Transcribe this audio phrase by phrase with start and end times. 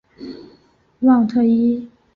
[1.01, 1.87] 旺特伊。